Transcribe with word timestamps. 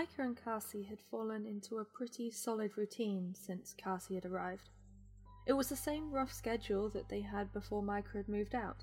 Micah 0.00 0.22
and 0.22 0.42
Cassie 0.42 0.84
had 0.84 0.98
fallen 1.10 1.44
into 1.44 1.76
a 1.76 1.84
pretty 1.84 2.30
solid 2.30 2.78
routine 2.78 3.34
since 3.34 3.74
Cassie 3.74 4.14
had 4.14 4.24
arrived. 4.24 4.70
It 5.44 5.52
was 5.52 5.68
the 5.68 5.76
same 5.76 6.10
rough 6.10 6.32
schedule 6.32 6.88
that 6.88 7.10
they 7.10 7.20
had 7.20 7.52
before 7.52 7.82
Micah 7.82 8.16
had 8.16 8.26
moved 8.26 8.54
out. 8.54 8.82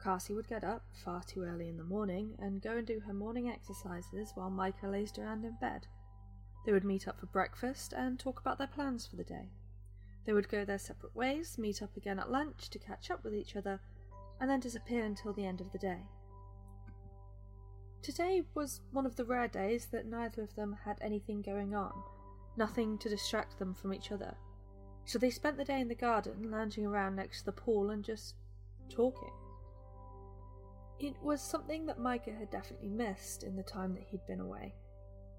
Cassie 0.00 0.32
would 0.32 0.46
get 0.46 0.62
up 0.62 0.84
far 1.04 1.24
too 1.24 1.42
early 1.42 1.68
in 1.68 1.76
the 1.76 1.82
morning 1.82 2.36
and 2.38 2.62
go 2.62 2.76
and 2.76 2.86
do 2.86 3.00
her 3.00 3.12
morning 3.12 3.50
exercises 3.50 4.30
while 4.36 4.48
Micah 4.48 4.86
lazed 4.86 5.18
around 5.18 5.44
in 5.44 5.56
bed. 5.60 5.88
They 6.64 6.70
would 6.70 6.84
meet 6.84 7.08
up 7.08 7.18
for 7.18 7.26
breakfast 7.26 7.92
and 7.92 8.16
talk 8.16 8.38
about 8.38 8.58
their 8.58 8.68
plans 8.68 9.08
for 9.08 9.16
the 9.16 9.24
day. 9.24 9.50
They 10.24 10.34
would 10.34 10.48
go 10.48 10.64
their 10.64 10.78
separate 10.78 11.16
ways, 11.16 11.58
meet 11.58 11.82
up 11.82 11.96
again 11.96 12.20
at 12.20 12.30
lunch 12.30 12.70
to 12.70 12.78
catch 12.78 13.10
up 13.10 13.24
with 13.24 13.34
each 13.34 13.56
other, 13.56 13.80
and 14.40 14.48
then 14.48 14.60
disappear 14.60 15.04
until 15.04 15.32
the 15.32 15.46
end 15.46 15.60
of 15.60 15.72
the 15.72 15.78
day. 15.78 16.06
Today 18.04 18.42
was 18.52 18.82
one 18.92 19.06
of 19.06 19.16
the 19.16 19.24
rare 19.24 19.48
days 19.48 19.86
that 19.86 20.04
neither 20.04 20.42
of 20.42 20.54
them 20.56 20.76
had 20.84 20.98
anything 21.00 21.40
going 21.40 21.74
on, 21.74 21.90
nothing 22.54 22.98
to 22.98 23.08
distract 23.08 23.58
them 23.58 23.72
from 23.72 23.94
each 23.94 24.12
other. 24.12 24.34
So 25.06 25.18
they 25.18 25.30
spent 25.30 25.56
the 25.56 25.64
day 25.64 25.80
in 25.80 25.88
the 25.88 25.94
garden, 25.94 26.50
lounging 26.50 26.84
around 26.84 27.16
next 27.16 27.38
to 27.38 27.44
the 27.46 27.52
pool 27.52 27.88
and 27.88 28.04
just 28.04 28.34
talking. 28.90 29.32
It 31.00 31.14
was 31.22 31.40
something 31.40 31.86
that 31.86 31.98
Micah 31.98 32.34
had 32.38 32.50
definitely 32.50 32.90
missed 32.90 33.42
in 33.42 33.56
the 33.56 33.62
time 33.62 33.94
that 33.94 34.04
he'd 34.10 34.26
been 34.26 34.40
away. 34.40 34.74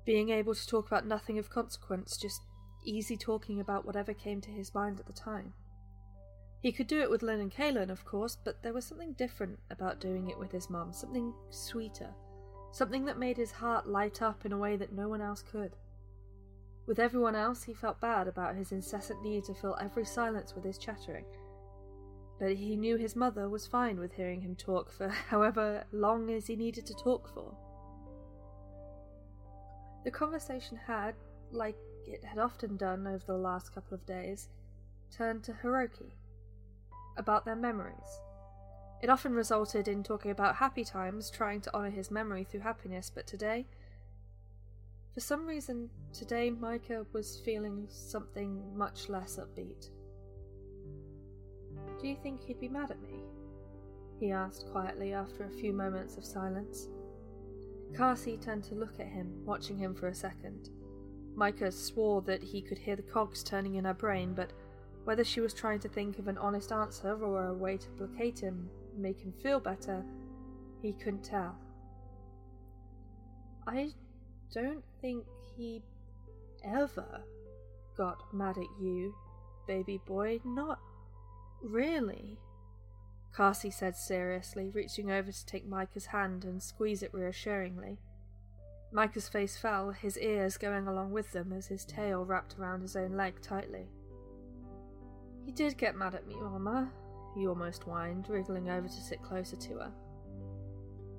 Being 0.04 0.32
able 0.32 0.56
to 0.56 0.68
talk 0.68 0.88
about 0.88 1.06
nothing 1.06 1.38
of 1.38 1.52
consequence, 1.52 2.18
just 2.18 2.42
easy 2.84 3.16
talking 3.16 3.60
about 3.60 3.86
whatever 3.86 4.12
came 4.12 4.42
to 4.42 4.50
his 4.50 4.74
mind 4.74 5.00
at 5.00 5.06
the 5.06 5.14
time. 5.14 5.54
He 6.64 6.72
could 6.72 6.88
do 6.88 7.00
it 7.00 7.12
with 7.12 7.22
Lynn 7.22 7.42
and 7.42 7.54
Kaylin, 7.54 7.92
of 7.92 8.06
course, 8.06 8.36
but 8.44 8.64
there 8.64 8.74
was 8.74 8.86
something 8.86 9.14
different 9.14 9.60
about 9.70 10.02
doing 10.02 10.32
it 10.32 10.40
with 10.40 10.52
his 10.52 10.68
mum, 10.68 10.92
something 10.92 11.32
sweeter 11.52 12.10
something 12.76 13.06
that 13.06 13.18
made 13.18 13.38
his 13.38 13.54
heart 13.54 13.88
light 13.88 14.22
up 14.22 14.46
in 14.46 14.52
a 14.52 14.58
way 14.58 14.76
that 14.76 14.92
no 14.92 15.08
one 15.08 15.22
else 15.22 15.42
could. 15.42 15.78
With 16.86 17.00
everyone 17.00 17.34
else, 17.34 17.64
he 17.64 17.74
felt 17.74 18.02
bad 18.02 18.28
about 18.28 18.58
his 18.58 18.74
incessant 18.74 19.24
need 19.24 19.46
to 19.46 19.54
fill 19.54 19.78
every 19.80 20.04
silence 20.04 20.54
with 20.54 20.66
his 20.66 20.78
chattering. 20.78 21.24
But 22.38 22.56
he 22.56 22.76
knew 22.76 22.98
his 22.98 23.16
mother 23.16 23.48
was 23.48 23.66
fine 23.66 23.98
with 23.98 24.12
hearing 24.12 24.42
him 24.42 24.58
talk 24.58 24.92
for 24.92 25.08
however 25.30 25.86
long 25.94 26.30
as 26.30 26.48
he 26.48 26.58
needed 26.58 26.86
to 26.88 26.94
talk 26.96 27.34
for. 27.34 27.56
The 30.04 30.12
conversation 30.12 30.78
had, 30.86 31.16
like 31.52 31.78
it 32.06 32.26
had 32.26 32.40
often 32.40 32.76
done 32.76 33.08
over 33.08 33.24
the 33.26 33.38
last 33.38 33.74
couple 33.74 33.96
of 33.96 34.06
days, 34.06 34.50
turned 35.16 35.46
to 35.46 35.54
Hiroki, 35.54 36.12
about 37.16 37.46
their 37.46 37.56
memories, 37.56 38.20
it 39.06 39.10
often 39.12 39.36
resulted 39.36 39.88
in 39.88 40.02
talking 40.02 40.32
about 40.32 40.56
happy 40.56 40.84
times, 40.84 41.30
trying 41.30 41.62
to 41.62 41.76
honour 41.76 41.92
his 41.92 42.10
memory 42.10 42.44
through 42.44 42.62
happiness, 42.62 43.12
but 43.14 43.28
today. 43.28 43.68
For 45.14 45.20
some 45.20 45.46
reason, 45.46 45.92
today 46.12 46.50
Micah 46.50 47.06
was 47.14 47.40
feeling 47.46 47.86
something 47.88 48.64
much 48.76 49.08
less 49.08 49.38
upbeat. 49.38 49.92
Do 52.02 52.08
you 52.08 52.16
think 52.16 52.42
he'd 52.42 52.60
be 52.60 52.68
mad 52.68 52.90
at 52.90 53.00
me? 53.00 53.20
he 54.20 54.32
asked 54.32 54.72
quietly 54.72 55.14
after 55.14 55.44
a 55.44 55.52
few 55.52 55.72
moments 55.72 56.18
of 56.18 56.26
silence. 56.26 56.88
Cassie 57.96 58.38
turned 58.38 58.64
to 58.64 58.74
look 58.74 59.00
at 59.00 59.06
him, 59.06 59.32
watching 59.46 59.78
him 59.78 59.94
for 59.94 60.08
a 60.08 60.16
second. 60.16 60.72
Micah 61.36 61.72
swore 61.72 62.24
that 62.24 62.42
he 62.42 62.60
could 62.60 62.80
hear 62.80 62.96
the 62.96 63.04
cogs 63.04 63.44
turning 63.44 63.76
in 63.76 63.86
her 63.86 63.94
brain, 63.94 64.34
but 64.34 64.52
whether 65.04 65.24
she 65.24 65.42
was 65.42 65.54
trying 65.54 65.78
to 65.82 65.90
think 65.90 66.18
of 66.18 66.28
an 66.28 66.40
honest 66.40 66.72
answer 66.72 67.24
or 67.24 67.50
a 67.50 67.54
way 67.54 67.78
to 67.78 67.88
placate 67.90 68.40
him 68.40 68.68
make 68.98 69.22
him 69.22 69.34
feel 69.42 69.60
better, 69.60 70.04
he 70.82 70.94
couldn't 70.94 71.24
tell. 71.24 71.58
I 73.68 73.92
don't 74.54 74.84
think 75.02 75.26
he 75.58 75.82
ever 76.64 77.24
got 77.98 78.34
mad 78.34 78.58
at 78.58 78.82
you, 78.82 79.14
baby 79.68 80.00
boy. 80.06 80.40
Not 80.46 80.80
really. 81.62 82.38
Cassie 83.36 83.72
said 83.72 83.96
seriously, 83.96 84.70
reaching 84.70 85.12
over 85.12 85.32
to 85.32 85.46
take 85.46 85.68
Micah's 85.68 86.08
hand 86.08 86.46
and 86.46 86.62
squeeze 86.62 87.04
it 87.04 87.14
reassuringly. 87.14 88.00
Micah's 88.92 89.28
face 89.28 89.58
fell, 89.58 89.92
his 89.92 90.18
ears 90.18 90.58
going 90.58 90.88
along 90.88 91.12
with 91.12 91.32
them 91.34 91.52
as 91.52 91.68
his 91.68 91.84
tail 91.84 92.24
wrapped 92.24 92.56
around 92.58 92.82
his 92.82 92.96
own 92.96 93.18
leg 93.18 93.42
tightly. 93.42 93.90
He 95.46 95.52
did 95.52 95.78
get 95.78 95.98
mad 95.98 96.16
at 96.16 96.28
me, 96.28 96.36
Mama, 96.36 96.92
he 97.36 97.48
almost 97.48 97.84
whined, 97.84 98.30
wriggling 98.30 98.70
over 98.70 98.88
to 98.88 98.94
sit 98.94 99.22
closer 99.22 99.56
to 99.58 99.74
her. 99.80 99.92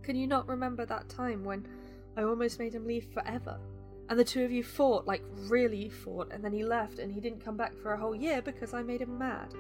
Can 0.03 0.16
you 0.16 0.27
not 0.27 0.49
remember 0.49 0.87
that 0.87 1.09
time 1.09 1.44
when 1.44 1.66
I 2.16 2.22
almost 2.22 2.59
made 2.59 2.75
him 2.75 2.87
leave 2.87 3.12
forever? 3.12 3.59
And 4.09 4.19
the 4.19 4.25
two 4.25 4.44
of 4.44 4.53
you 4.53 4.62
fought, 4.62 5.06
like 5.06 5.22
really 5.49 5.88
fought, 5.88 6.32
and 6.32 6.43
then 6.43 6.53
he 6.53 6.65
left 6.65 6.99
and 6.99 7.12
he 7.12 7.21
didn't 7.21 7.44
come 7.44 7.56
back 7.56 7.76
for 7.76 7.93
a 7.93 7.99
whole 7.99 8.15
year 8.15 8.41
because 8.41 8.72
I 8.72 8.82
made 8.82 9.03
him 9.03 9.19
mad. 9.19 9.53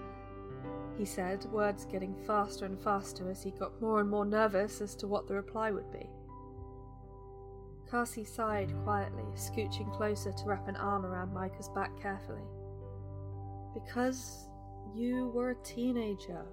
He 0.96 1.04
said, 1.04 1.44
words 1.46 1.84
getting 1.84 2.14
faster 2.26 2.64
and 2.64 2.80
faster 2.80 3.28
as 3.28 3.42
he 3.42 3.50
got 3.50 3.80
more 3.82 4.00
and 4.00 4.08
more 4.08 4.24
nervous 4.24 4.80
as 4.80 4.94
to 4.96 5.06
what 5.06 5.26
the 5.26 5.34
reply 5.34 5.70
would 5.70 5.90
be. 5.92 6.08
Cassie 7.90 8.24
sighed 8.24 8.72
quietly, 8.82 9.24
scooching 9.34 9.92
closer 9.92 10.32
to 10.32 10.44
wrap 10.44 10.68
an 10.68 10.76
arm 10.76 11.04
around 11.04 11.34
Micah's 11.34 11.68
back 11.68 11.90
carefully. 12.00 12.42
Because 13.74 14.48
you 14.94 15.28
were 15.34 15.50
a 15.50 15.64
teenager, 15.64 16.44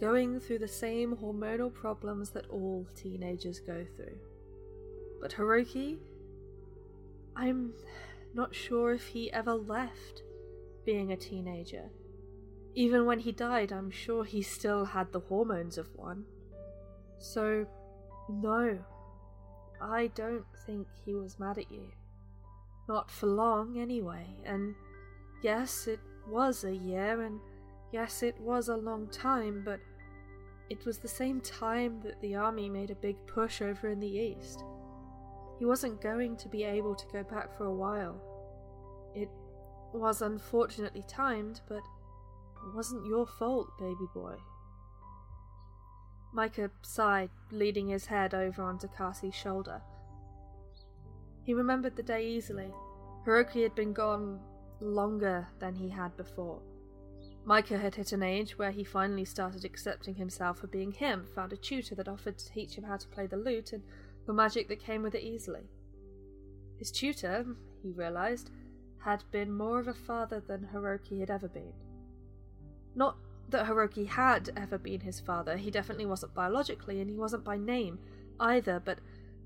going 0.00 0.40
through 0.40 0.58
the 0.60 0.68
same 0.68 1.16
hormonal 1.16 1.72
problems 1.72 2.30
that 2.30 2.48
all 2.50 2.86
teenagers 2.94 3.60
go 3.60 3.84
through. 3.96 4.18
But 5.20 5.32
Hiroki, 5.32 5.98
I'm 7.34 7.72
not 8.34 8.54
sure 8.54 8.92
if 8.92 9.06
he 9.06 9.32
ever 9.32 9.54
left 9.54 10.22
being 10.84 11.12
a 11.12 11.16
teenager. 11.16 11.90
Even 12.74 13.06
when 13.06 13.18
he 13.18 13.32
died, 13.32 13.72
I'm 13.72 13.90
sure 13.90 14.24
he 14.24 14.42
still 14.42 14.84
had 14.84 15.12
the 15.12 15.20
hormones 15.20 15.78
of 15.78 15.88
one. 15.96 16.24
So, 17.18 17.66
no, 18.28 18.78
I 19.80 20.08
don't 20.08 20.44
think 20.66 20.86
he 21.04 21.14
was 21.14 21.38
mad 21.38 21.58
at 21.58 21.70
you. 21.70 21.88
Not 22.88 23.10
for 23.10 23.26
long, 23.26 23.78
anyway, 23.78 24.26
and 24.44 24.74
yes, 25.42 25.86
it 25.86 26.00
was 26.28 26.64
a 26.64 26.74
year, 26.74 27.22
and 27.22 27.40
yes, 27.92 28.22
it 28.22 28.38
was 28.40 28.68
a 28.68 28.76
long 28.76 29.08
time, 29.08 29.62
but 29.64 29.80
it 30.70 30.84
was 30.84 30.98
the 30.98 31.08
same 31.08 31.40
time 31.40 32.00
that 32.04 32.20
the 32.20 32.34
army 32.34 32.68
made 32.68 32.90
a 32.90 32.94
big 32.94 33.16
push 33.26 33.62
over 33.62 33.88
in 33.88 34.00
the 34.00 34.06
east. 34.06 34.62
He 35.58 35.64
wasn't 35.64 36.00
going 36.00 36.36
to 36.36 36.48
be 36.48 36.64
able 36.64 36.94
to 36.94 37.06
go 37.12 37.22
back 37.22 37.56
for 37.56 37.64
a 37.64 37.74
while. 37.74 38.20
It 39.14 39.30
was 39.92 40.22
unfortunately 40.22 41.04
timed, 41.08 41.62
but 41.68 41.78
it 41.78 42.74
wasn't 42.74 43.06
your 43.06 43.26
fault, 43.26 43.68
baby 43.78 44.06
boy. 44.14 44.34
Micah 46.32 46.70
sighed, 46.82 47.30
leaning 47.50 47.88
his 47.88 48.06
head 48.06 48.34
over 48.34 48.62
onto 48.62 48.86
Cassie's 48.88 49.34
shoulder. 49.34 49.80
He 51.44 51.54
remembered 51.54 51.96
the 51.96 52.02
day 52.02 52.26
easily. 52.26 52.70
Hiroki 53.26 53.62
had 53.62 53.74
been 53.74 53.94
gone 53.94 54.38
longer 54.80 55.48
than 55.58 55.74
he 55.74 55.88
had 55.88 56.16
before. 56.16 56.60
Micah 57.44 57.78
had 57.78 57.94
hit 57.94 58.12
an 58.12 58.22
age 58.22 58.58
where 58.58 58.70
he 58.70 58.84
finally 58.84 59.24
started 59.24 59.64
accepting 59.64 60.14
himself 60.14 60.58
for 60.58 60.66
being 60.66 60.92
him, 60.92 61.26
found 61.34 61.52
a 61.52 61.56
tutor 61.56 61.94
that 61.94 62.08
offered 62.08 62.38
to 62.38 62.52
teach 62.52 62.74
him 62.74 62.84
how 62.84 62.96
to 62.96 63.08
play 63.08 63.26
the 63.26 63.36
lute 63.36 63.72
and 63.72 63.82
the 64.26 64.32
magic 64.32 64.68
that 64.68 64.84
came 64.84 65.02
with 65.02 65.14
it 65.14 65.22
easily. 65.22 65.70
His 66.78 66.90
tutor, 66.90 67.46
he 67.82 67.90
realized, 67.90 68.50
had 68.98 69.24
been 69.30 69.50
more 69.50 69.78
of 69.78 69.88
a 69.88 69.94
father 69.94 70.40
than 70.46 70.68
Hiroki 70.72 71.20
had 71.20 71.30
ever 71.30 71.48
been. 71.48 71.72
Not 72.94 73.16
that 73.48 73.66
Hiroki 73.66 74.06
had 74.06 74.50
ever 74.56 74.76
been 74.76 75.00
his 75.00 75.18
father, 75.18 75.56
he 75.56 75.70
definitely 75.70 76.06
wasn't 76.06 76.34
biologically, 76.34 77.00
and 77.00 77.08
he 77.08 77.16
wasn't 77.16 77.44
by 77.44 77.56
name 77.56 77.98
either, 78.38 78.80
but 78.84 78.98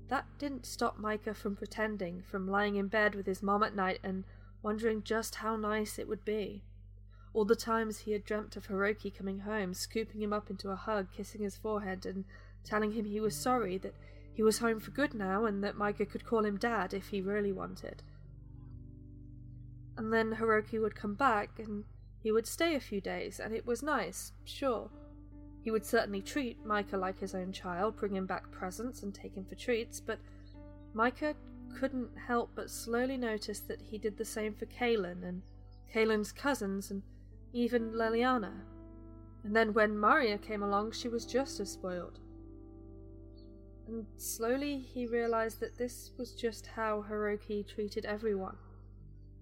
that 0.09 0.25
didn't 0.37 0.65
stop 0.65 0.99
Micah 0.99 1.33
from 1.33 1.55
pretending, 1.55 2.21
from 2.21 2.47
lying 2.47 2.75
in 2.75 2.87
bed 2.87 3.15
with 3.15 3.25
his 3.25 3.41
mom 3.41 3.63
at 3.63 3.75
night 3.75 3.99
and 4.03 4.25
wondering 4.63 5.03
just 5.03 5.35
how 5.35 5.55
nice 5.55 5.99
it 5.99 6.07
would 6.07 6.25
be. 6.25 6.63
All 7.33 7.45
the 7.45 7.55
times 7.55 7.99
he 7.99 8.13
had 8.13 8.23
dreamt 8.23 8.55
of 8.55 8.67
Hiroki 8.67 9.15
coming 9.15 9.39
home, 9.39 9.73
scooping 9.73 10.21
him 10.21 10.33
up 10.33 10.49
into 10.49 10.69
a 10.69 10.75
hug, 10.75 11.07
kissing 11.15 11.41
his 11.41 11.57
forehead, 11.57 12.05
and 12.05 12.25
telling 12.63 12.93
him 12.93 13.05
he 13.05 13.19
was 13.19 13.35
sorry 13.35 13.77
that 13.79 13.93
he 14.33 14.41
was 14.41 14.59
home 14.59 14.79
for 14.79 14.91
good 14.91 15.13
now 15.13 15.45
and 15.45 15.63
that 15.63 15.77
Micah 15.77 16.05
could 16.05 16.25
call 16.25 16.45
him 16.45 16.57
dad 16.57 16.93
if 16.93 17.09
he 17.09 17.21
really 17.21 17.51
wanted. 17.51 18.01
And 19.97 20.11
then 20.11 20.35
Hiroki 20.35 20.81
would 20.81 20.95
come 20.95 21.13
back 21.13 21.59
and 21.59 21.83
he 22.21 22.31
would 22.31 22.47
stay 22.47 22.73
a 22.75 22.79
few 22.79 23.01
days, 23.01 23.39
and 23.39 23.53
it 23.53 23.65
was 23.65 23.83
nice, 23.83 24.31
sure. 24.45 24.89
He 25.61 25.71
would 25.71 25.85
certainly 25.85 26.21
treat 26.21 26.65
Micah 26.65 26.97
like 26.97 27.19
his 27.19 27.35
own 27.35 27.51
child, 27.51 27.97
bring 27.97 28.15
him 28.15 28.25
back 28.25 28.49
presents 28.51 29.03
and 29.03 29.13
take 29.13 29.35
him 29.35 29.45
for 29.45 29.55
treats, 29.55 29.99
but 29.99 30.19
Micah 30.93 31.35
couldn't 31.79 32.09
help 32.27 32.51
but 32.55 32.69
slowly 32.69 33.17
notice 33.17 33.59
that 33.61 33.81
he 33.81 33.97
did 33.97 34.17
the 34.17 34.25
same 34.25 34.53
for 34.53 34.65
Kaylin 34.65 35.23
and 35.23 35.41
Kaylin's 35.93 36.31
cousins 36.31 36.91
and 36.91 37.03
even 37.51 37.93
Leliana. 37.93 38.53
And 39.43 39.55
then 39.55 39.73
when 39.73 39.97
Maria 39.97 40.37
came 40.37 40.63
along, 40.63 40.91
she 40.91 41.09
was 41.09 41.25
just 41.25 41.59
as 41.59 41.71
spoiled. 41.71 42.19
And 43.87 44.05
slowly 44.17 44.77
he 44.79 45.05
realized 45.05 45.59
that 45.59 45.77
this 45.77 46.11
was 46.17 46.33
just 46.33 46.67
how 46.67 47.03
Hiroki 47.09 47.67
treated 47.67 48.05
everyone. 48.05 48.55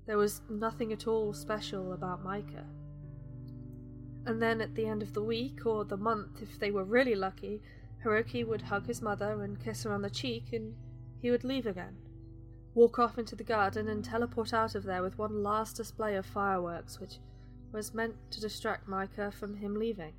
There 0.08 0.18
was 0.18 0.42
nothing 0.50 0.92
at 0.92 1.08
all 1.08 1.34
special 1.34 1.94
about 1.94 2.24
Micah. 2.24 2.66
And 4.26 4.42
then 4.42 4.62
at 4.62 4.76
the 4.76 4.88
end 4.88 5.02
of 5.02 5.14
the 5.14 5.24
week, 5.24 5.66
or 5.66 5.86
the 5.86 5.98
month 5.98 6.42
if 6.42 6.60
they 6.60 6.72
were 6.72 6.84
really 6.84 7.16
lucky, 7.16 7.62
Hiroki 8.04 8.46
would 8.46 8.62
hug 8.64 8.88
his 8.88 9.02
mother 9.02 9.44
and 9.44 9.64
kiss 9.64 9.84
her 9.84 9.94
on 9.94 10.02
the 10.02 10.10
cheek, 10.10 10.54
and 10.54 10.76
he 11.20 11.30
would 11.30 11.44
leave 11.44 11.68
again. 11.68 11.96
Walk 12.74 13.00
off 13.00 13.18
into 13.18 13.36
the 13.36 13.44
garden 13.44 13.88
and 13.90 14.04
teleport 14.04 14.54
out 14.54 14.76
of 14.76 14.84
there 14.84 15.04
with 15.04 15.18
one 15.18 15.44
last 15.44 15.76
display 15.76 16.16
of 16.16 16.26
fireworks, 16.26 17.00
which 17.00 17.18
was 17.72 17.94
meant 17.94 18.16
to 18.32 18.40
distract 18.40 18.88
Micah 18.88 19.32
from 19.32 19.56
him 19.56 19.76
leaving. 19.76 20.14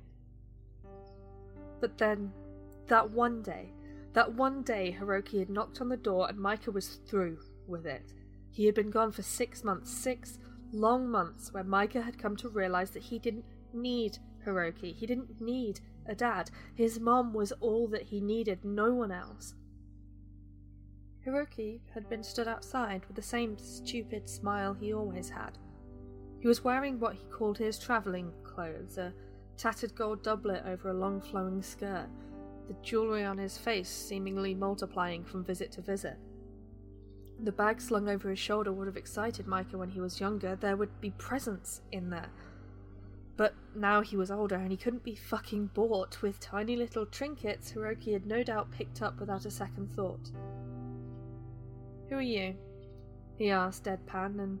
But 1.79 1.97
then, 1.97 2.31
that 2.87 3.09
one 3.09 3.41
day, 3.41 3.71
that 4.13 4.33
one 4.33 4.61
day 4.61 4.95
Hiroki 4.99 5.39
had 5.39 5.49
knocked 5.49 5.81
on 5.81 5.89
the 5.89 5.97
door 5.97 6.29
and 6.29 6.37
Micah 6.37 6.71
was 6.71 6.99
through 7.07 7.39
with 7.67 7.85
it. 7.85 8.13
He 8.51 8.65
had 8.65 8.75
been 8.75 8.91
gone 8.91 9.11
for 9.11 9.23
six 9.23 9.63
months, 9.63 9.91
six 9.91 10.37
long 10.71 11.09
months, 11.09 11.51
where 11.53 11.63
Micah 11.63 12.03
had 12.03 12.19
come 12.19 12.35
to 12.37 12.49
realize 12.49 12.91
that 12.91 13.03
he 13.03 13.17
didn't 13.17 13.45
need 13.73 14.19
Hiroki. 14.45 14.93
He 14.93 15.07
didn't 15.07 15.41
need 15.41 15.79
a 16.05 16.13
dad. 16.13 16.51
His 16.75 16.99
mom 16.99 17.33
was 17.33 17.51
all 17.53 17.87
that 17.87 18.03
he 18.03 18.21
needed, 18.21 18.63
no 18.63 18.93
one 18.93 19.11
else. 19.11 19.55
Hiroki 21.25 21.79
had 21.93 22.09
been 22.09 22.23
stood 22.23 22.47
outside 22.47 23.05
with 23.07 23.15
the 23.15 23.21
same 23.21 23.57
stupid 23.57 24.29
smile 24.29 24.73
he 24.73 24.93
always 24.93 25.29
had. 25.29 25.57
He 26.39 26.47
was 26.47 26.63
wearing 26.63 26.99
what 26.99 27.15
he 27.15 27.23
called 27.25 27.57
his 27.57 27.79
travelling 27.79 28.33
clothes, 28.43 28.97
a 28.97 29.13
tattered 29.55 29.95
gold 29.95 30.23
doublet 30.23 30.65
over 30.65 30.89
a 30.89 30.93
long 30.93 31.21
flowing 31.21 31.61
skirt, 31.61 32.09
the 32.67 32.75
jewellery 32.81 33.23
on 33.23 33.37
his 33.37 33.57
face 33.57 33.89
seemingly 33.89 34.53
multiplying 34.53 35.23
from 35.23 35.45
visit 35.45 35.71
to 35.73 35.81
visit. 35.81 36.17
The 37.41 37.51
bag 37.51 37.81
slung 37.81 38.09
over 38.09 38.29
his 38.29 38.39
shoulder 38.39 38.73
would 38.73 38.87
have 38.87 38.97
excited 38.97 39.47
Micah 39.47 39.77
when 39.77 39.89
he 39.89 40.01
was 40.01 40.19
younger. 40.19 40.55
There 40.55 40.77
would 40.77 41.01
be 41.01 41.11
presents 41.11 41.81
in 41.91 42.09
there. 42.09 42.29
But 43.35 43.55
now 43.75 44.01
he 44.01 44.15
was 44.15 44.29
older 44.29 44.55
and 44.55 44.71
he 44.71 44.77
couldn't 44.77 45.03
be 45.03 45.15
fucking 45.15 45.71
bought 45.73 46.21
with 46.21 46.39
tiny 46.39 46.75
little 46.75 47.05
trinkets 47.05 47.71
Hiroki 47.71 48.13
had 48.13 48.27
no 48.27 48.43
doubt 48.43 48.71
picked 48.71 49.01
up 49.01 49.19
without 49.19 49.45
a 49.45 49.51
second 49.51 49.91
thought. 49.93 50.31
Who 52.13 52.19
are 52.19 52.21
you? 52.21 52.55
he 53.39 53.49
asked 53.49 53.85
deadpan, 53.85 54.39
and 54.39 54.59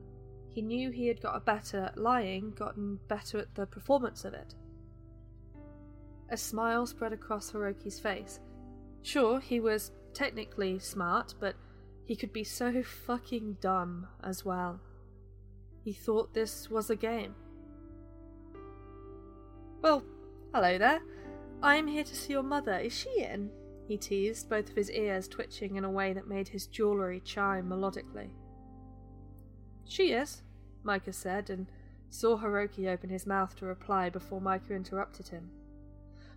he 0.49 0.63
knew 0.63 0.89
he 0.89 1.05
had 1.05 1.21
got 1.21 1.35
a 1.35 1.39
better 1.39 1.81
at 1.81 1.99
lying, 1.99 2.49
gotten 2.55 2.97
better 3.07 3.37
at 3.37 3.53
the 3.53 3.67
performance 3.67 4.25
of 4.25 4.33
it. 4.33 4.55
A 6.31 6.35
smile 6.35 6.87
spread 6.87 7.13
across 7.13 7.51
Hiroki's 7.51 7.99
face. 7.99 8.39
Sure, 9.03 9.39
he 9.39 9.59
was 9.59 9.91
technically 10.15 10.79
smart, 10.79 11.35
but 11.39 11.53
he 12.05 12.15
could 12.15 12.33
be 12.33 12.43
so 12.43 12.81
fucking 12.81 13.57
dumb 13.61 14.07
as 14.23 14.43
well. 14.43 14.81
He 15.83 15.93
thought 15.93 16.33
this 16.33 16.71
was 16.71 16.89
a 16.89 16.95
game. 16.95 17.35
Well, 19.83 20.03
hello 20.55 20.79
there. 20.79 21.01
I 21.61 21.75
am 21.75 21.85
here 21.85 22.03
to 22.03 22.15
see 22.15 22.33
your 22.33 22.41
mother. 22.41 22.79
Is 22.79 22.97
she 22.97 23.21
in? 23.21 23.51
He 23.87 23.97
teased, 23.97 24.49
both 24.49 24.69
of 24.69 24.75
his 24.75 24.89
ears 24.91 25.27
twitching 25.27 25.75
in 25.75 25.83
a 25.83 25.91
way 25.91 26.13
that 26.13 26.27
made 26.27 26.47
his 26.47 26.67
jewellery 26.67 27.19
chime 27.19 27.67
melodically. 27.67 28.29
She 29.85 30.13
is, 30.13 30.41
Micah 30.83 31.13
said, 31.13 31.49
and 31.49 31.67
saw 32.09 32.37
Hiroki 32.37 32.87
open 32.87 33.09
his 33.09 33.27
mouth 33.27 33.55
to 33.57 33.65
reply 33.65 34.09
before 34.09 34.39
Micah 34.39 34.73
interrupted 34.73 35.27
him. 35.29 35.49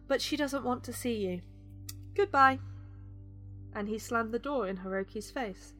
But 0.08 0.20
she 0.20 0.36
doesn't 0.36 0.64
want 0.64 0.82
to 0.84 0.92
see 0.92 1.14
you. 1.14 1.40
Goodbye. 2.14 2.58
And 3.74 3.88
he 3.88 3.98
slammed 3.98 4.32
the 4.32 4.38
door 4.38 4.66
in 4.66 4.78
Hiroki's 4.78 5.30
face. 5.30 5.74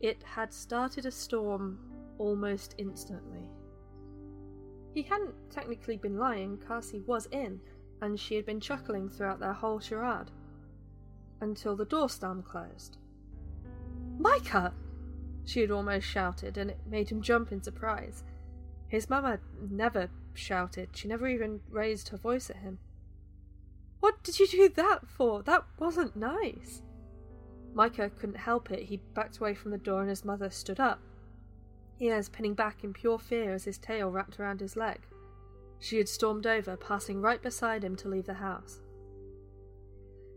It 0.00 0.22
had 0.22 0.52
started 0.52 1.06
a 1.06 1.10
storm 1.10 1.78
almost 2.18 2.74
instantly. 2.78 3.50
He 4.92 5.02
hadn't 5.02 5.34
technically 5.50 5.96
been 5.96 6.18
lying, 6.18 6.58
Kasi 6.58 7.00
was 7.00 7.26
in, 7.26 7.60
and 8.00 8.18
she 8.18 8.34
had 8.34 8.46
been 8.46 8.60
chuckling 8.60 9.08
throughout 9.08 9.40
their 9.40 9.52
whole 9.52 9.80
charade. 9.80 10.30
Until 11.40 11.76
the 11.76 11.84
door 11.84 12.08
slam 12.08 12.42
closed. 12.42 12.98
Micah! 14.18 14.72
She 15.44 15.60
had 15.60 15.70
almost 15.70 16.06
shouted, 16.06 16.56
and 16.56 16.70
it 16.70 16.78
made 16.86 17.10
him 17.10 17.20
jump 17.20 17.52
in 17.52 17.62
surprise. 17.62 18.24
His 18.88 19.10
mamma 19.10 19.40
never 19.70 20.08
shouted, 20.32 20.90
she 20.94 21.08
never 21.08 21.28
even 21.28 21.60
raised 21.68 22.08
her 22.08 22.16
voice 22.16 22.48
at 22.50 22.56
him. 22.56 22.78
What 24.00 24.22
did 24.22 24.38
you 24.38 24.46
do 24.46 24.68
that 24.70 25.06
for? 25.06 25.42
That 25.42 25.64
wasn't 25.78 26.16
nice. 26.16 26.82
Micah 27.74 28.10
couldn't 28.10 28.36
help 28.36 28.70
it. 28.70 28.84
He 28.84 28.98
backed 29.14 29.38
away 29.38 29.54
from 29.54 29.70
the 29.70 29.78
door, 29.78 30.00
and 30.00 30.10
his 30.10 30.24
mother 30.24 30.50
stood 30.50 30.80
up 30.80 31.00
ears 32.00 32.28
pinning 32.28 32.54
back 32.54 32.82
in 32.82 32.92
pure 32.92 33.18
fear 33.18 33.54
as 33.54 33.64
his 33.64 33.78
tail 33.78 34.10
wrapped 34.10 34.38
around 34.38 34.60
his 34.60 34.76
leg. 34.76 35.00
She 35.84 35.98
had 35.98 36.08
stormed 36.08 36.46
over, 36.46 36.78
passing 36.78 37.20
right 37.20 37.42
beside 37.42 37.84
him 37.84 37.94
to 37.96 38.08
leave 38.08 38.24
the 38.24 38.32
house. 38.32 38.80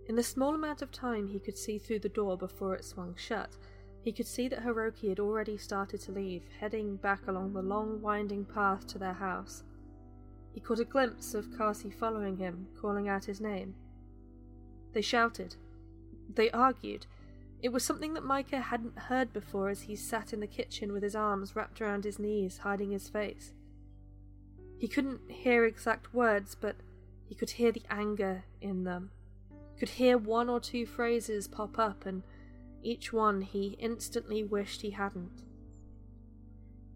In 0.06 0.18
the 0.18 0.22
small 0.22 0.54
amount 0.54 0.82
of 0.82 0.92
time 0.92 1.28
he 1.28 1.40
could 1.40 1.58
see 1.58 1.80
through 1.80 2.00
the 2.00 2.10
door 2.10 2.38
before 2.38 2.76
it 2.76 2.84
swung 2.84 3.16
shut, 3.16 3.56
he 4.02 4.12
could 4.12 4.28
see 4.28 4.50
that 4.50 4.64
Hiroki 4.66 5.08
had 5.08 5.22
already 5.22 5.58
started 5.58 6.02
to 6.02 6.12
leave, 6.12 6.44
heading 6.60 6.98
back 6.98 7.28
along 7.28 7.54
the 7.54 7.62
long, 7.62 8.02
winding 8.02 8.44
path 8.44 8.88
to 8.88 8.98
their 8.98 9.14
house. 9.14 9.64
He 10.54 10.60
caught 10.60 10.82
a 10.82 10.84
glimpse 10.84 11.34
of 11.34 11.58
Kasi 11.58 11.92
following 11.92 12.36
him, 12.36 12.68
calling 12.82 13.08
out 13.08 13.24
his 13.24 13.40
name. 13.40 13.74
They 14.92 15.02
shouted. 15.02 15.56
They 16.28 16.52
argued. 16.52 17.06
It 17.62 17.70
was 17.70 17.86
something 17.86 18.16
that 18.16 18.26
Micah 18.26 18.60
hadn't 18.60 19.00
heard 19.00 19.32
before 19.32 19.70
as 19.70 19.84
he 19.84 19.96
sat 19.96 20.34
in 20.34 20.42
the 20.42 20.46
kitchen 20.46 20.92
with 20.92 21.04
his 21.04 21.16
arms 21.16 21.56
wrapped 21.56 21.80
around 21.80 22.04
his 22.04 22.20
knees, 22.20 22.58
hiding 22.58 22.92
his 22.92 23.08
face. 23.08 23.54
He 24.80 24.88
couldn't 24.88 25.32
hear 25.32 25.66
exact 25.66 26.14
words, 26.14 26.56
but 26.56 26.76
he 27.26 27.36
could 27.36 27.52
hear 27.52 27.72
the 27.72 27.84
anger 27.90 28.44
in 28.62 28.84
them. 28.84 29.12
Could 29.80 29.90
hear 29.90 30.18
one 30.18 30.50
or 30.50 30.60
two 30.60 30.86
phrases 30.86 31.48
pop 31.48 31.78
up, 31.78 32.06
and 32.06 32.24
each 32.84 33.12
one 33.12 33.42
he 33.42 33.76
instantly 33.80 34.44
wished 34.44 34.82
he 34.82 34.92
hadn't. 34.92 35.44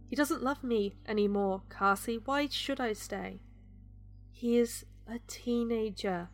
He 0.07 0.15
doesn't 0.15 0.43
love 0.43 0.63
me 0.63 0.95
any 1.05 1.27
more, 1.27 1.63
Kasi. 1.69 2.17
Why 2.17 2.47
should 2.47 2.79
I 2.79 2.93
stay? 2.93 3.39
He 4.31 4.57
is 4.57 4.85
a 5.07 5.19
teenager. 5.27 6.29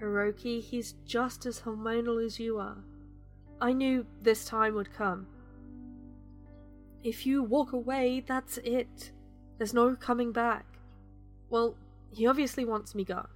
Hiroki, 0.00 0.60
he's 0.60 0.94
just 1.04 1.46
as 1.46 1.60
hormonal 1.60 2.24
as 2.24 2.38
you 2.38 2.58
are. 2.58 2.84
I 3.60 3.72
knew 3.72 4.06
this 4.20 4.44
time 4.44 4.74
would 4.74 4.92
come. 4.92 5.26
If 7.02 7.24
you 7.24 7.42
walk 7.42 7.72
away, 7.72 8.22
that's 8.26 8.58
it. 8.58 9.12
There's 9.56 9.72
no 9.72 9.96
coming 9.96 10.32
back. 10.32 10.75
Well, 11.56 11.74
he 12.12 12.26
obviously 12.26 12.66
wants 12.66 12.94
me 12.94 13.02
gone. 13.02 13.28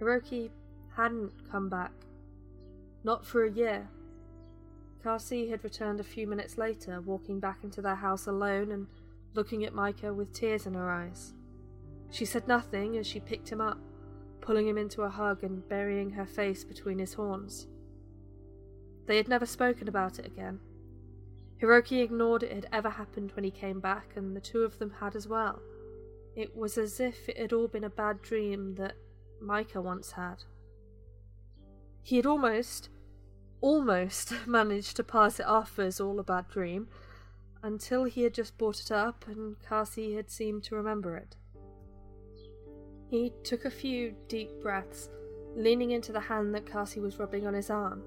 Hiroki 0.00 0.50
hadn't 0.96 1.48
come 1.48 1.68
back. 1.68 1.92
Not 3.04 3.24
for 3.24 3.44
a 3.44 3.50
year. 3.52 3.88
Kasi 5.04 5.48
had 5.48 5.62
returned 5.62 6.00
a 6.00 6.02
few 6.02 6.26
minutes 6.26 6.58
later, 6.58 7.00
walking 7.00 7.38
back 7.38 7.62
into 7.62 7.80
their 7.80 7.94
house 7.94 8.26
alone 8.26 8.72
and 8.72 8.88
looking 9.34 9.64
at 9.64 9.72
Micah 9.72 10.12
with 10.12 10.32
tears 10.32 10.66
in 10.66 10.74
her 10.74 10.90
eyes. 10.90 11.32
She 12.10 12.24
said 12.24 12.48
nothing 12.48 12.96
as 12.96 13.06
she 13.06 13.20
picked 13.20 13.50
him 13.50 13.60
up 13.60 13.78
pulling 14.40 14.66
him 14.66 14.78
into 14.78 15.02
a 15.02 15.10
hug 15.10 15.44
and 15.44 15.68
burying 15.68 16.10
her 16.10 16.26
face 16.26 16.64
between 16.64 16.98
his 16.98 17.14
horns. 17.14 17.68
They 19.06 19.16
had 19.16 19.28
never 19.28 19.46
spoken 19.46 19.86
about 19.86 20.18
it 20.18 20.26
again. 20.26 20.58
Hiroki 21.60 22.02
ignored 22.02 22.42
it 22.44 22.52
had 22.52 22.68
ever 22.72 22.90
happened 22.90 23.32
when 23.32 23.44
he 23.44 23.50
came 23.50 23.80
back, 23.80 24.12
and 24.16 24.36
the 24.36 24.40
two 24.40 24.62
of 24.62 24.78
them 24.78 24.90
had 25.00 25.16
as 25.16 25.26
well. 25.26 25.60
It 26.36 26.56
was 26.56 26.78
as 26.78 27.00
if 27.00 27.28
it 27.28 27.36
had 27.36 27.52
all 27.52 27.66
been 27.66 27.84
a 27.84 27.90
bad 27.90 28.22
dream 28.22 28.76
that 28.76 28.94
Micah 29.40 29.82
once 29.82 30.12
had. 30.12 30.44
He 32.02 32.16
had 32.16 32.26
almost, 32.26 32.88
almost 33.60 34.32
managed 34.46 34.96
to 34.96 35.04
pass 35.04 35.40
it 35.40 35.46
off 35.46 35.78
as 35.78 36.00
all 36.00 36.20
a 36.20 36.24
bad 36.24 36.48
dream 36.48 36.88
until 37.62 38.04
he 38.04 38.22
had 38.22 38.34
just 38.34 38.56
brought 38.56 38.80
it 38.80 38.92
up 38.92 39.26
and 39.26 39.56
Kasi 39.60 40.14
had 40.14 40.30
seemed 40.30 40.62
to 40.64 40.76
remember 40.76 41.16
it. 41.16 41.36
He 43.10 43.32
took 43.42 43.64
a 43.64 43.70
few 43.70 44.14
deep 44.28 44.62
breaths, 44.62 45.08
leaning 45.56 45.90
into 45.90 46.12
the 46.12 46.20
hand 46.20 46.54
that 46.54 46.66
Kasi 46.66 47.00
was 47.00 47.18
rubbing 47.18 47.46
on 47.46 47.54
his 47.54 47.70
arm. 47.70 48.02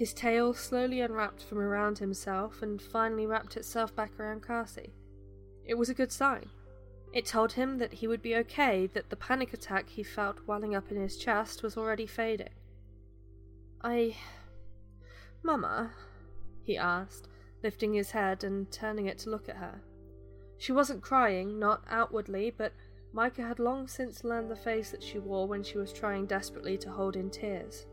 His 0.00 0.14
tail 0.14 0.54
slowly 0.54 1.02
unwrapped 1.02 1.42
from 1.42 1.58
around 1.58 1.98
himself 1.98 2.62
and 2.62 2.80
finally 2.80 3.26
wrapped 3.26 3.58
itself 3.58 3.94
back 3.94 4.18
around 4.18 4.40
Kasi. 4.40 4.94
It 5.66 5.74
was 5.74 5.90
a 5.90 5.94
good 5.94 6.10
sign. 6.10 6.48
It 7.12 7.26
told 7.26 7.52
him 7.52 7.76
that 7.76 7.92
he 7.92 8.06
would 8.08 8.22
be 8.22 8.34
okay, 8.36 8.86
that 8.94 9.10
the 9.10 9.16
panic 9.16 9.52
attack 9.52 9.90
he 9.90 10.02
felt 10.02 10.46
welling 10.46 10.74
up 10.74 10.90
in 10.90 10.96
his 10.96 11.18
chest 11.18 11.62
was 11.62 11.76
already 11.76 12.06
fading. 12.06 12.54
I. 13.82 14.16
Mama? 15.42 15.92
he 16.64 16.78
asked, 16.78 17.28
lifting 17.62 17.92
his 17.92 18.12
head 18.12 18.42
and 18.42 18.72
turning 18.72 19.04
it 19.04 19.18
to 19.18 19.30
look 19.30 19.50
at 19.50 19.56
her. 19.56 19.82
She 20.56 20.72
wasn't 20.72 21.02
crying, 21.02 21.58
not 21.58 21.84
outwardly, 21.90 22.50
but 22.50 22.72
Micah 23.12 23.42
had 23.42 23.58
long 23.58 23.86
since 23.86 24.24
learned 24.24 24.50
the 24.50 24.56
face 24.56 24.90
that 24.92 25.02
she 25.02 25.18
wore 25.18 25.46
when 25.46 25.62
she 25.62 25.76
was 25.76 25.92
trying 25.92 26.24
desperately 26.24 26.78
to 26.78 26.90
hold 26.90 27.16
in 27.16 27.28
tears. 27.28 27.84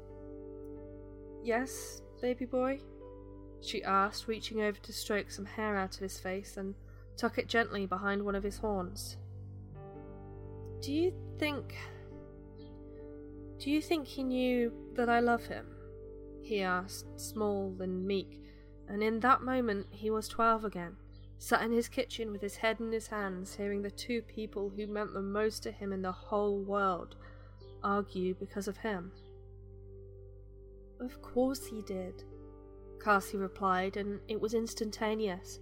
Yes, 1.43 2.01
baby 2.21 2.45
boy? 2.45 2.79
she 3.61 3.83
asked, 3.83 4.27
reaching 4.27 4.61
over 4.61 4.77
to 4.79 4.93
stroke 4.93 5.31
some 5.31 5.45
hair 5.45 5.75
out 5.75 5.95
of 5.95 6.01
his 6.01 6.19
face 6.19 6.57
and 6.57 6.75
tuck 7.17 7.37
it 7.37 7.47
gently 7.47 7.85
behind 7.85 8.23
one 8.23 8.35
of 8.35 8.43
his 8.43 8.57
horns. 8.57 9.17
Do 10.81 10.93
you 10.93 11.13
think. 11.39 11.75
Do 13.59 13.71
you 13.71 13.81
think 13.81 14.07
he 14.07 14.23
knew 14.23 14.71
that 14.93 15.09
I 15.09 15.19
love 15.19 15.45
him? 15.45 15.65
he 16.41 16.61
asked, 16.61 17.19
small 17.19 17.75
and 17.81 18.05
meek, 18.05 18.39
and 18.87 19.03
in 19.03 19.19
that 19.19 19.41
moment 19.41 19.87
he 19.89 20.09
was 20.09 20.27
twelve 20.27 20.63
again, 20.63 20.95
sat 21.39 21.61
in 21.61 21.71
his 21.71 21.89
kitchen 21.89 22.31
with 22.31 22.41
his 22.41 22.55
head 22.55 22.79
in 22.79 22.91
his 22.91 23.07
hands, 23.07 23.55
hearing 23.55 23.81
the 23.81 23.91
two 23.91 24.21
people 24.21 24.69
who 24.69 24.87
meant 24.87 25.13
the 25.13 25.21
most 25.21 25.63
to 25.63 25.71
him 25.71 25.91
in 25.91 26.01
the 26.01 26.11
whole 26.11 26.59
world 26.63 27.15
argue 27.83 28.33
because 28.35 28.67
of 28.67 28.77
him. 28.77 29.11
Of 30.99 31.21
course 31.21 31.65
he 31.65 31.81
did, 31.83 32.23
Kasi 32.99 33.37
replied, 33.37 33.97
and 33.97 34.19
it 34.27 34.41
was 34.41 34.53
instantaneous. 34.53 35.59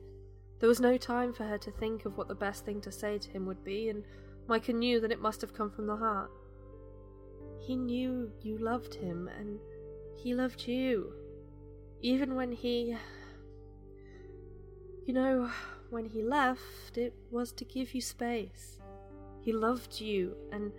There 0.59 0.69
was 0.69 0.79
no 0.79 0.97
time 0.97 1.33
for 1.33 1.43
her 1.43 1.57
to 1.57 1.71
think 1.71 2.05
of 2.05 2.17
what 2.17 2.27
the 2.27 2.35
best 2.35 2.65
thing 2.65 2.79
to 2.81 2.91
say 2.91 3.17
to 3.17 3.29
him 3.29 3.45
would 3.45 3.63
be, 3.63 3.89
and 3.89 4.03
Micah 4.47 4.73
knew 4.73 4.99
that 5.01 5.11
it 5.11 5.21
must 5.21 5.41
have 5.41 5.53
come 5.53 5.69
from 5.69 5.87
the 5.87 5.97
heart. 5.97 6.31
He 7.59 7.75
knew 7.75 8.31
you 8.41 8.57
loved 8.57 8.95
him, 8.95 9.29
and 9.37 9.59
he 10.15 10.33
loved 10.33 10.67
you. 10.67 11.13
Even 12.01 12.35
when 12.35 12.51
he. 12.51 12.95
You 15.05 15.13
know, 15.13 15.51
when 15.89 16.05
he 16.05 16.23
left, 16.23 16.97
it 16.97 17.13
was 17.29 17.51
to 17.53 17.65
give 17.65 17.93
you 17.93 18.01
space. 18.01 18.79
He 19.41 19.51
loved 19.51 19.99
you, 19.99 20.35
and 20.51 20.71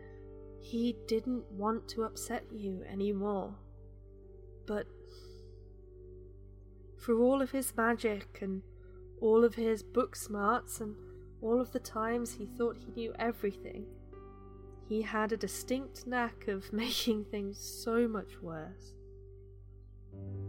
he 0.59 0.97
didn't 1.07 1.45
want 1.53 1.89
to 1.91 2.03
upset 2.03 2.45
you 2.51 2.83
anymore. 2.91 3.55
But 4.67 4.87
for 6.99 7.21
all 7.21 7.41
of 7.41 7.53
his 7.53 7.77
magic 7.77 8.39
and 8.43 8.63
all 9.21 9.45
of 9.45 9.55
his 9.55 9.83
book 9.83 10.17
smarts 10.17 10.81
and 10.81 10.95
all 11.41 11.61
of 11.61 11.73
the 11.73 11.79
times 11.79 12.33
he 12.33 12.47
thought 12.47 12.77
he 12.77 12.93
knew 12.93 13.15
everything, 13.19 13.87
he 14.89 15.03
had 15.03 15.33
a 15.33 15.37
distinct 15.37 16.07
knack 16.07 16.49
of 16.49 16.73
making 16.73 17.25
things 17.25 17.59
so 17.59 18.09
much 18.09 18.41
worse. 18.43 18.95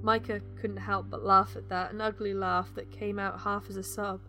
Micah 0.01 0.41
couldn't 0.59 0.77
help 0.77 1.09
but 1.09 1.23
laugh 1.23 1.55
at 1.55 1.69
that, 1.69 1.91
an 1.91 2.01
ugly 2.01 2.33
laugh 2.33 2.73
that 2.75 2.91
came 2.91 3.19
out 3.19 3.41
half 3.41 3.69
as 3.69 3.77
a 3.77 3.83
sob. 3.83 4.21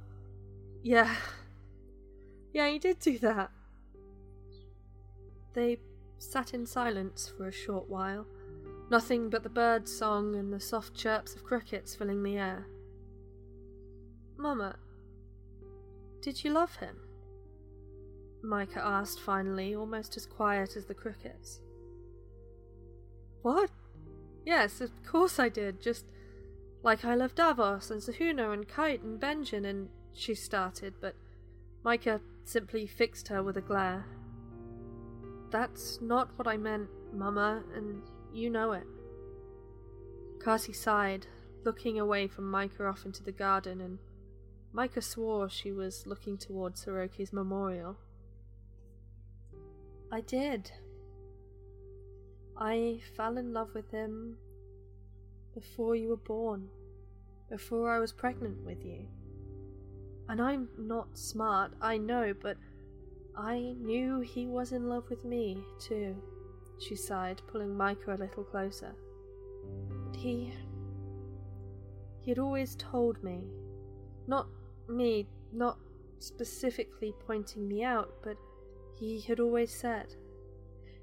Yeah. 0.83 1.15
Yeah, 2.51 2.71
he 2.71 2.79
did 2.79 2.99
do 2.99 3.19
that. 3.19 3.51
They 5.53 5.79
sat 6.19 6.55
in 6.55 6.65
silence 6.65 7.31
for 7.37 7.47
a 7.47 7.53
short 7.53 7.91
while, 7.91 8.27
nothing 8.91 9.31
but 9.31 9.43
the 9.43 9.49
birds' 9.49 9.97
song 9.97 10.35
and 10.35 10.53
the 10.53 10.61
soft 10.61 10.95
chirps 10.95 11.35
of 11.35 11.45
crickets 11.45 11.95
filling 11.95 12.23
the 12.23 12.37
air. 12.37 12.67
Mamma, 14.37 14.77
did 16.21 16.45
you 16.45 16.53
love 16.53 16.77
him? 16.77 16.97
Micah 18.43 18.85
asked 18.85 19.21
finally, 19.21 19.75
almost 19.75 20.17
as 20.17 20.27
quiet 20.27 20.77
as 20.77 20.87
the 20.87 20.95
crickets. 20.95 21.61
What? 23.43 23.71
Yes, 24.45 24.81
of 24.81 24.91
course 25.05 25.39
I 25.39 25.49
did, 25.49 25.81
just 25.81 26.07
like 26.83 27.05
I 27.05 27.15
love 27.15 27.35
Davos 27.35 27.91
and 27.91 28.01
Sahuna 28.01 28.53
and 28.53 28.69
Kite 28.69 29.03
and 29.03 29.21
Benjen 29.21 29.65
and 29.65 29.89
she 30.15 30.35
started, 30.35 30.95
but 31.01 31.15
Micah 31.85 32.21
simply 32.45 32.87
fixed 32.87 33.29
her 33.29 33.43
with 33.43 33.57
a 33.57 33.61
glare. 33.61 34.07
That's 35.51 36.01
not 36.01 36.31
what 36.37 36.47
I 36.47 36.57
meant, 36.57 36.89
Mama, 37.13 37.63
and 37.75 38.03
you 38.33 38.51
know 38.51 38.73
it. 38.73 38.87
Kasi 40.41 40.73
sighed, 40.73 41.27
looking 41.65 41.99
away 41.99 42.27
from 42.29 42.51
Micah 42.51 42.87
off 42.87 43.05
into 43.05 43.23
the 43.23 43.33
garden, 43.33 43.81
and 43.81 43.99
Micah 44.73 45.03
swore 45.03 45.49
she 45.49 45.73
was 45.73 46.07
looking 46.07 46.39
towards 46.39 46.85
Hiroki's 46.85 47.33
memorial. 47.33 47.97
I 50.11 50.21
did. 50.21 50.71
I 52.57 53.01
fell 53.17 53.37
in 53.37 53.53
love 53.53 53.75
with 53.75 53.91
him 53.91 54.37
before 55.55 55.95
you 55.95 56.09
were 56.09 56.17
born, 56.17 56.69
before 57.51 57.91
I 57.95 57.99
was 57.99 58.13
pregnant 58.13 58.65
with 58.65 58.85
you. 58.85 59.07
And 60.29 60.41
I'm 60.41 60.69
not 60.77 61.17
smart, 61.17 61.73
I 61.81 61.99
know, 61.99 62.35
but 62.41 62.57
I 63.37 63.75
knew 63.79 64.21
he 64.21 64.47
was 64.47 64.73
in 64.73 64.89
love 64.89 65.09
with 65.09 65.25
me, 65.25 65.63
too, 65.79 66.17
she 66.79 66.95
sighed, 66.95 67.43
pulling 67.47 67.77
Micah 67.77 68.15
a 68.15 68.17
little 68.17 68.45
closer. 68.45 68.95
But 70.05 70.17
he. 70.17 70.53
he 72.21 72.31
had 72.31 72.39
always 72.39 72.77
told 72.77 73.23
me. 73.23 73.45
Not 74.27 74.47
me, 74.89 75.27
not 75.53 75.79
specifically 76.19 77.15
pointing 77.27 77.67
me 77.67 77.83
out, 77.83 78.13
but 78.23 78.37
he 78.99 79.21
had 79.21 79.41
always 79.41 79.75
said. 79.75 80.15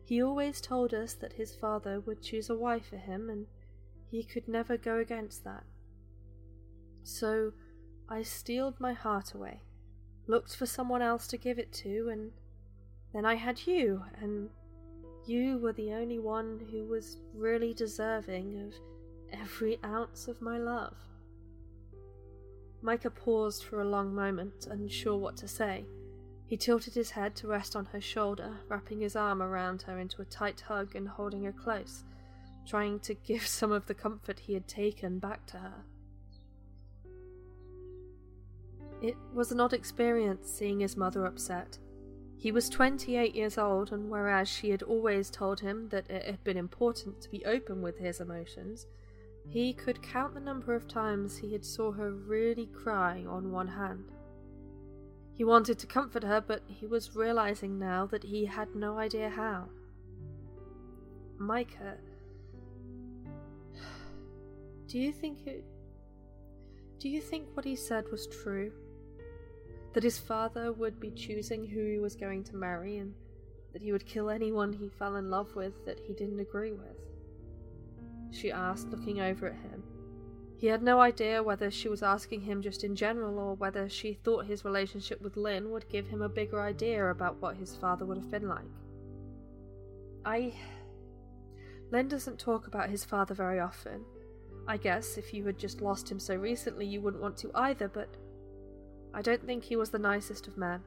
He 0.03 0.21
always 0.21 0.61
told 0.61 0.93
us 0.93 1.13
that 1.15 1.33
his 1.33 1.55
father 1.55 1.99
would 1.99 2.21
choose 2.21 2.49
a 2.49 2.55
wife 2.55 2.89
for 2.89 2.97
him, 2.97 3.29
and 3.29 3.47
he 4.11 4.23
could 4.23 4.47
never 4.47 4.77
go 4.77 4.97
against 4.97 5.43
that. 5.43 5.63
So 7.03 7.53
I 8.07 8.21
steeled 8.21 8.79
my 8.79 8.93
heart 8.93 9.33
away, 9.33 9.61
looked 10.27 10.55
for 10.55 10.65
someone 10.65 11.01
else 11.01 11.25
to 11.27 11.37
give 11.37 11.57
it 11.57 11.73
to, 11.73 12.09
and 12.11 12.31
then 13.13 13.25
I 13.25 13.35
had 13.35 13.65
you, 13.65 14.03
and 14.21 14.49
you 15.27 15.57
were 15.57 15.73
the 15.73 15.91
only 15.93 16.19
one 16.19 16.61
who 16.71 16.85
was 16.85 17.17
really 17.33 17.73
deserving 17.73 18.59
of 18.59 18.73
every 19.39 19.79
ounce 19.83 20.27
of 20.27 20.41
my 20.41 20.57
love. 20.57 20.95
Micah 22.81 23.09
paused 23.09 23.63
for 23.63 23.81
a 23.81 23.89
long 23.89 24.13
moment, 24.13 24.67
unsure 24.69 25.17
what 25.17 25.37
to 25.37 25.47
say. 25.47 25.85
He 26.45 26.57
tilted 26.57 26.93
his 26.93 27.11
head 27.11 27.35
to 27.37 27.47
rest 27.47 27.75
on 27.75 27.85
her 27.85 28.01
shoulder, 28.01 28.59
wrapping 28.67 28.99
his 28.99 29.15
arm 29.15 29.41
around 29.41 29.81
her 29.83 29.97
into 29.97 30.21
a 30.21 30.25
tight 30.25 30.61
hug 30.61 30.95
and 30.95 31.07
holding 31.07 31.43
her 31.45 31.51
close, 31.51 32.03
trying 32.67 32.99
to 32.99 33.15
give 33.15 33.47
some 33.47 33.71
of 33.71 33.87
the 33.87 33.95
comfort 33.95 34.39
he 34.39 34.53
had 34.53 34.67
taken 34.67 35.17
back 35.17 35.47
to 35.47 35.57
her. 35.57 35.83
It 39.01 39.15
was 39.33 39.51
an 39.51 39.59
odd 39.59 39.73
experience 39.73 40.49
seeing 40.49 40.79
his 40.79 40.95
mother 40.95 41.25
upset. 41.25 41.79
He 42.37 42.51
was 42.51 42.69
28 42.69 43.33
years 43.33 43.57
old, 43.57 43.91
and 43.91 44.09
whereas 44.09 44.47
she 44.47 44.69
had 44.69 44.83
always 44.83 45.29
told 45.29 45.61
him 45.61 45.89
that 45.89 46.09
it 46.09 46.25
had 46.25 46.43
been 46.43 46.57
important 46.57 47.21
to 47.21 47.29
be 47.29 47.45
open 47.45 47.81
with 47.81 47.97
his 47.97 48.19
emotions, 48.19 48.85
he 49.47 49.73
could 49.73 50.01
count 50.01 50.33
the 50.33 50.39
number 50.39 50.75
of 50.75 50.87
times 50.87 51.37
he 51.37 51.53
had 51.53 51.65
saw 51.65 51.91
her 51.91 52.11
really 52.11 52.67
cry 52.67 53.23
on 53.27 53.51
one 53.51 53.67
hand. 53.67 54.11
He 55.33 55.43
wanted 55.43 55.77
to 55.79 55.87
comfort 55.87 56.23
her, 56.23 56.41
but 56.41 56.63
he 56.67 56.85
was 56.85 57.15
realizing 57.15 57.77
now 57.77 58.05
that 58.07 58.23
he 58.23 58.45
had 58.45 58.73
no 58.75 58.97
idea 58.97 59.29
how. 59.29 59.69
Micah, 61.37 61.97
do 64.87 64.97
you 64.97 65.11
think 65.11 65.45
it. 65.45 65.63
Do 66.99 67.09
you 67.09 67.21
think 67.21 67.49
what 67.53 67.65
he 67.65 67.75
said 67.75 68.05
was 68.11 68.27
true? 68.27 68.71
That 69.95 70.03
his 70.03 70.19
father 70.19 70.73
would 70.73 70.99
be 70.99 71.09
choosing 71.11 71.65
who 71.65 71.89
he 71.89 71.99
was 71.99 72.17
going 72.17 72.43
to 72.43 72.57
marry 72.57 72.97
and 72.97 73.13
that 73.71 73.81
he 73.81 73.93
would 73.93 74.05
kill 74.05 74.29
anyone 74.29 74.73
he 74.73 74.89
fell 74.89 75.15
in 75.15 75.29
love 75.29 75.55
with 75.55 75.85
that 75.85 75.97
he 76.05 76.13
didn't 76.13 76.41
agree 76.41 76.73
with? 76.73 76.97
She 78.29 78.51
asked, 78.51 78.89
looking 78.89 79.21
over 79.21 79.47
at 79.47 79.55
him. 79.55 79.83
He 80.57 80.67
had 80.67 80.83
no 80.83 80.99
idea 80.99 81.41
whether 81.41 81.71
she 81.71 81.87
was 81.87 82.03
asking 82.03 82.41
him 82.41 82.61
just 82.61 82.83
in 82.83 82.93
general 82.93 83.39
or 83.39 83.55
whether 83.55 83.87
she 83.87 84.15
thought 84.15 84.47
his 84.47 84.65
relationship 84.65 85.21
with 85.21 85.37
Lynn 85.37 85.71
would 85.71 85.87
give 85.87 86.07
him 86.07 86.21
a 86.21 86.27
bigger 86.27 86.61
idea 86.61 87.09
about 87.09 87.41
what 87.41 87.55
his 87.55 87.73
father 87.77 88.05
would 88.05 88.17
have 88.17 88.29
been 88.29 88.49
like. 88.49 88.65
I. 90.25 90.55
Len 91.91 92.09
doesn't 92.09 92.37
talk 92.37 92.67
about 92.67 92.89
his 92.89 93.05
father 93.05 93.33
very 93.33 93.61
often. 93.61 94.03
I 94.67 94.75
guess 94.75 95.17
if 95.17 95.33
you 95.33 95.45
had 95.45 95.57
just 95.57 95.79
lost 95.79 96.11
him 96.11 96.19
so 96.19 96.35
recently, 96.35 96.85
you 96.85 96.99
wouldn't 96.99 97.23
want 97.23 97.37
to 97.37 97.51
either, 97.53 97.87
but 97.87 98.09
I 99.15 99.21
don't 99.21 99.45
think 99.45 99.63
he 99.63 99.77
was 99.77 99.91
the 99.91 99.97
nicest 99.97 100.45
of 100.45 100.57
men. 100.57 100.81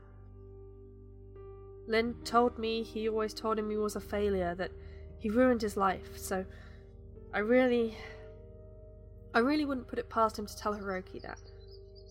Lynn 1.87 2.15
told 2.25 2.59
me 2.59 2.83
he 2.83 3.09
always 3.09 3.33
told 3.33 3.59
him 3.59 3.71
he 3.71 3.79
was 3.79 3.97
a 3.97 4.01
failure, 4.01 4.55
that 4.55 4.71
he 5.19 5.31
ruined 5.31 5.63
his 5.63 5.79
life, 5.79 6.19
so 6.19 6.45
I 7.33 7.39
really. 7.39 7.97
I 9.35 9.39
really 9.41 9.65
wouldn't 9.65 9.89
put 9.89 9.99
it 9.99 10.11
past 10.11 10.39
him 10.39 10.47
to 10.47 10.57
tell 10.57 10.75
Hiroki 10.75 11.23
that. 11.23 11.41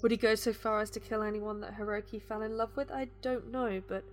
Would 0.01 0.11
he 0.11 0.17
go 0.17 0.33
so 0.33 0.53
far 0.53 0.81
as 0.81 0.89
to 0.91 0.99
kill 0.99 1.21
anyone 1.21 1.61
that 1.61 1.77
Hiroki 1.77 2.19
fell 2.19 2.41
in 2.41 2.57
love 2.57 2.75
with? 2.75 2.91
I 2.91 3.09
don't 3.21 3.51
know, 3.51 3.81
but. 3.87 4.03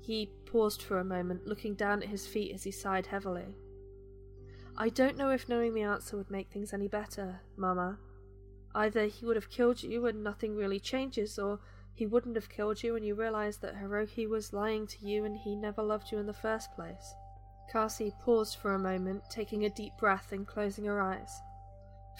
He 0.00 0.30
paused 0.46 0.80
for 0.80 0.98
a 0.98 1.04
moment, 1.04 1.46
looking 1.46 1.74
down 1.74 2.02
at 2.02 2.08
his 2.08 2.26
feet 2.26 2.54
as 2.54 2.64
he 2.64 2.70
sighed 2.70 3.06
heavily. 3.06 3.54
I 4.74 4.88
don't 4.88 5.18
know 5.18 5.30
if 5.30 5.50
knowing 5.50 5.74
the 5.74 5.82
answer 5.82 6.16
would 6.16 6.30
make 6.30 6.50
things 6.50 6.72
any 6.72 6.88
better, 6.88 7.40
Mama. 7.56 7.98
Either 8.78 9.06
he 9.06 9.26
would 9.26 9.34
have 9.34 9.50
killed 9.50 9.82
you 9.82 10.06
and 10.06 10.22
nothing 10.22 10.54
really 10.54 10.78
changes, 10.78 11.36
or 11.36 11.58
he 11.94 12.06
wouldn't 12.06 12.36
have 12.36 12.48
killed 12.48 12.80
you 12.80 12.94
and 12.94 13.04
you 13.04 13.12
realize 13.12 13.56
that 13.56 13.74
Hiroki 13.74 14.28
was 14.28 14.52
lying 14.52 14.86
to 14.86 15.04
you 15.04 15.24
and 15.24 15.36
he 15.36 15.56
never 15.56 15.82
loved 15.82 16.12
you 16.12 16.18
in 16.18 16.26
the 16.26 16.32
first 16.32 16.70
place. 16.76 17.12
Kasi 17.72 18.14
paused 18.20 18.58
for 18.58 18.74
a 18.74 18.78
moment, 18.78 19.24
taking 19.30 19.64
a 19.64 19.68
deep 19.70 19.94
breath 19.98 20.30
and 20.30 20.46
closing 20.46 20.84
her 20.84 21.02
eyes. 21.02 21.40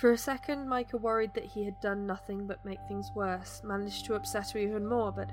For 0.00 0.11
a 0.11 0.19
second, 0.19 0.69
Micah 0.69 0.97
worried 0.97 1.33
that 1.35 1.45
he 1.45 1.65
had 1.65 1.81
done 1.81 2.09
nothing 2.09 2.49
but 2.49 2.65
make 2.65 2.81
things 2.88 3.09
worse, 3.15 3.62
managed 3.62 4.07
to 4.07 4.17
upset 4.17 4.50
her 4.50 4.59
even 4.59 4.85
more, 4.85 5.12
but 5.12 5.31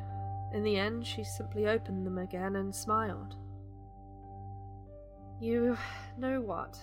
in 0.54 0.62
the 0.62 0.78
end, 0.78 1.08
she 1.08 1.24
simply 1.24 1.68
opened 1.68 2.06
them 2.06 2.20
again 2.20 2.56
and 2.56 2.74
smiled. 2.74 3.36
You 5.42 5.76
know 6.20 6.40
what? 6.40 6.78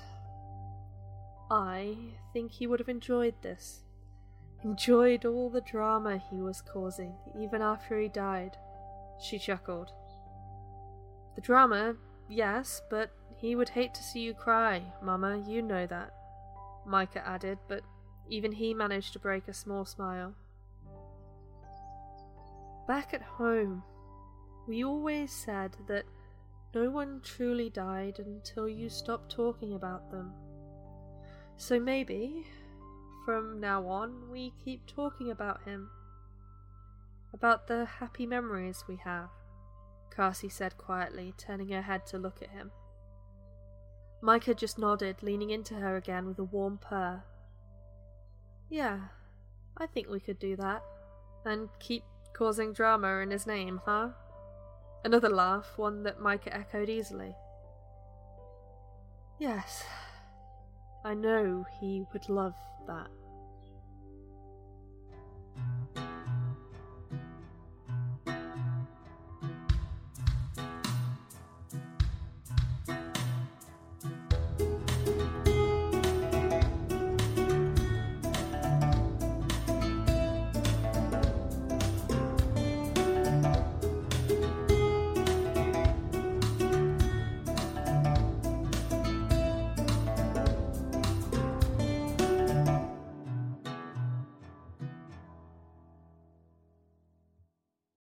I 1.49 1.97
think 2.33 2.51
he 2.51 2.67
would 2.67 2.81
have 2.81 2.89
enjoyed 2.89 3.41
this 3.41 3.85
enjoyed 4.65 5.25
all 5.25 5.51
the 5.51 5.61
drama 5.61 6.19
he 6.31 6.41
was 6.41 6.63
causing, 6.63 7.15
even 7.39 7.63
after 7.63 7.99
he 7.99 8.09
died. 8.09 8.57
She 9.21 9.39
chuckled. 9.39 9.93
The 11.35 11.41
drama, 11.41 11.97
yes, 12.29 12.83
but 12.91 13.11
he 13.37 13.57
would 13.57 13.71
hate 13.71 13.95
to 13.95 14.03
see 14.03 14.21
you 14.21 14.35
cry, 14.35 14.83
Mama, 15.03 15.43
you 15.47 15.63
know 15.63 15.87
that. 15.87 16.13
Micah 16.87 17.27
added, 17.27 17.59
but 17.69 17.83
even 18.29 18.53
he 18.53 18.75
managed 18.75 19.13
to 19.15 19.19
break 19.19 19.49
a 19.49 19.53
small 19.53 19.85
smile. 19.85 20.35
Back 22.87 23.15
at 23.15 23.23
home, 23.23 23.83
we 24.67 24.85
always 24.85 25.33
said 25.33 25.77
that 25.89 26.05
no 26.75 26.91
one 26.91 27.21
truly 27.23 27.69
died 27.69 28.19
until 28.19 28.69
you 28.69 28.89
stopped 28.89 29.31
talking 29.31 29.75
about 29.75 30.11
them. 30.11 30.33
So 31.57 31.79
maybe 31.79 32.47
from 33.25 33.61
now 33.61 33.87
on, 33.87 34.31
we 34.31 34.53
keep 34.65 34.87
talking 34.87 35.31
about 35.31 35.65
him. 35.65 35.89
About 37.33 37.67
the 37.67 37.85
happy 37.85 38.27
memories 38.27 38.85
we 38.89 38.97
have, 38.97 39.31
Kasi 40.11 40.49
said 40.49 40.77
quietly, 40.77 41.35
turning 41.39 41.69
her 41.69 41.83
head 41.83 42.07
to 42.07 42.19
look 42.19 42.43
at 42.43 42.51
him. 42.51 42.71
Micah 44.21 44.55
just 44.55 44.79
nodded, 44.79 45.23
leaning 45.23 45.51
into 45.51 45.75
her 45.75 45.97
again 45.97 46.27
with 46.27 46.39
a 46.39 46.45
warm 46.45 46.79
purr. 46.79 47.23
Yeah, 48.71 49.01
I 49.77 49.87
think 49.87 50.09
we 50.09 50.21
could 50.21 50.39
do 50.39 50.55
that. 50.57 50.83
And 51.45 51.69
keep 51.81 52.05
causing 52.33 52.73
drama 52.73 53.19
in 53.19 53.31
his 53.31 53.47
name, 53.47 53.81
huh? 53.85 54.11
Another 55.05 55.29
laugh, 55.29 55.73
one 55.77 56.05
that 56.05 56.21
Micah 56.21 56.55
echoed 56.57 56.89
easily. 56.89 57.35
Yes, 59.39 59.85
I 61.05 61.15
know 61.15 61.65
he 61.81 62.07
would 62.13 62.29
love 62.29 62.55
that. 62.87 63.09